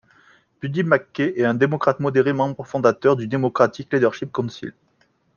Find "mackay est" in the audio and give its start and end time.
0.81-1.45